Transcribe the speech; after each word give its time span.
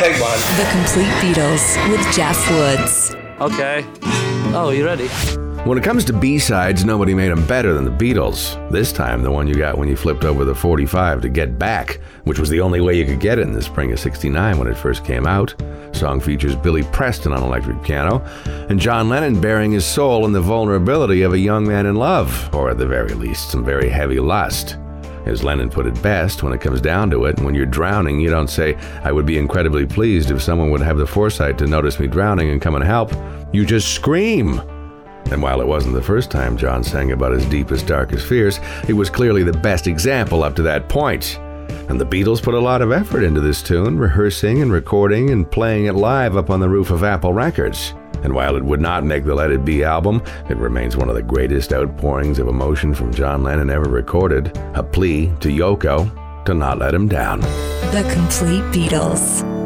Take 0.00 0.18
one. 0.18 0.38
The 0.56 0.66
Complete 0.72 1.12
Beatles 1.20 1.90
with 1.90 2.00
Jeff 2.16 2.50
Woods. 2.50 3.14
Okay. 3.38 3.84
Oh, 4.54 4.70
you 4.74 4.82
ready? 4.82 5.08
When 5.68 5.76
it 5.76 5.84
comes 5.84 6.06
to 6.06 6.14
B-sides, 6.14 6.86
nobody 6.86 7.12
made 7.12 7.28
them 7.28 7.46
better 7.46 7.74
than 7.74 7.84
the 7.84 7.90
Beatles. 7.90 8.56
This 8.70 8.92
time, 8.92 9.22
the 9.22 9.30
one 9.30 9.46
you 9.46 9.56
got 9.56 9.76
when 9.76 9.88
you 9.88 9.96
flipped 9.96 10.24
over 10.24 10.46
the 10.46 10.54
45 10.54 11.20
to 11.20 11.28
Get 11.28 11.58
Back, 11.58 12.00
which 12.24 12.38
was 12.38 12.48
the 12.48 12.62
only 12.62 12.80
way 12.80 12.96
you 12.96 13.04
could 13.04 13.20
get 13.20 13.38
it 13.38 13.42
in 13.42 13.52
the 13.52 13.60
spring 13.60 13.92
of 13.92 14.00
69 14.00 14.56
when 14.56 14.68
it 14.68 14.74
first 14.78 15.04
came 15.04 15.26
out. 15.26 15.54
Song 15.92 16.18
features 16.18 16.56
Billy 16.56 16.82
Preston 16.84 17.34
on 17.34 17.42
electric 17.42 17.82
piano, 17.82 18.24
and 18.70 18.80
John 18.80 19.10
Lennon 19.10 19.38
baring 19.38 19.70
his 19.70 19.84
soul 19.84 20.24
in 20.24 20.32
the 20.32 20.40
vulnerability 20.40 21.20
of 21.20 21.34
a 21.34 21.38
young 21.38 21.68
man 21.68 21.84
in 21.84 21.96
love, 21.96 22.48
or 22.54 22.70
at 22.70 22.78
the 22.78 22.86
very 22.86 23.12
least, 23.12 23.50
some 23.50 23.66
very 23.66 23.90
heavy 23.90 24.18
lust. 24.18 24.78
As 25.26 25.44
Lennon 25.44 25.68
put 25.68 25.86
it 25.86 26.02
best, 26.02 26.42
when 26.42 26.52
it 26.52 26.60
comes 26.60 26.80
down 26.80 27.10
to 27.10 27.26
it, 27.26 27.38
when 27.40 27.54
you're 27.54 27.66
drowning, 27.66 28.20
you 28.20 28.30
don't 28.30 28.48
say, 28.48 28.74
I 29.04 29.12
would 29.12 29.26
be 29.26 29.38
incredibly 29.38 29.86
pleased 29.86 30.30
if 30.30 30.42
someone 30.42 30.70
would 30.70 30.80
have 30.80 30.98
the 30.98 31.06
foresight 31.06 31.58
to 31.58 31.66
notice 31.66 32.00
me 32.00 32.06
drowning 32.06 32.50
and 32.50 32.60
come 32.60 32.74
and 32.74 32.84
help. 32.84 33.12
You 33.52 33.66
just 33.66 33.94
scream. 33.94 34.60
And 35.30 35.42
while 35.42 35.60
it 35.60 35.66
wasn't 35.66 35.94
the 35.94 36.02
first 36.02 36.30
time 36.30 36.56
John 36.56 36.82
sang 36.82 37.12
about 37.12 37.32
his 37.32 37.44
deepest, 37.46 37.86
darkest 37.86 38.26
fears, 38.26 38.58
it 38.88 38.94
was 38.94 39.10
clearly 39.10 39.42
the 39.42 39.52
best 39.52 39.86
example 39.86 40.42
up 40.42 40.56
to 40.56 40.62
that 40.62 40.88
point. 40.88 41.38
And 41.88 42.00
the 42.00 42.06
Beatles 42.06 42.42
put 42.42 42.54
a 42.54 42.60
lot 42.60 42.82
of 42.82 42.90
effort 42.90 43.22
into 43.22 43.40
this 43.40 43.62
tune, 43.62 43.98
rehearsing 43.98 44.62
and 44.62 44.72
recording 44.72 45.30
and 45.30 45.48
playing 45.48 45.86
it 45.86 45.94
live 45.94 46.36
up 46.36 46.50
on 46.50 46.60
the 46.60 46.68
roof 46.68 46.90
of 46.90 47.04
Apple 47.04 47.32
Records. 47.32 47.94
And 48.22 48.34
while 48.34 48.56
it 48.56 48.64
would 48.64 48.80
not 48.80 49.04
make 49.04 49.24
the 49.24 49.34
Let 49.34 49.50
It 49.50 49.64
Be 49.64 49.84
album, 49.84 50.22
it 50.48 50.56
remains 50.56 50.96
one 50.96 51.08
of 51.08 51.14
the 51.14 51.22
greatest 51.22 51.72
outpourings 51.72 52.38
of 52.38 52.48
emotion 52.48 52.94
from 52.94 53.14
John 53.14 53.42
Lennon 53.42 53.70
ever 53.70 53.88
recorded, 53.88 54.56
a 54.74 54.82
plea 54.82 55.32
to 55.40 55.48
Yoko 55.48 56.44
to 56.44 56.54
not 56.54 56.78
let 56.78 56.94
him 56.94 57.08
down. 57.08 57.40
The 57.40 58.08
Complete 58.14 58.64
Beatles. 58.72 59.59